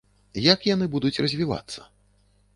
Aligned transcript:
Як 0.45 0.65
яны 0.69 0.85
будуць 0.95 1.21
развівацца? 1.27 1.87